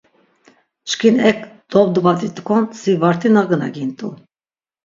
Çkin 0.89 1.15
ek 1.29 1.39
dobdvat̆it̆k̆on 1.71 2.63
si 2.79 2.91
varti 3.01 3.29
nagnagint̆u. 3.33 4.09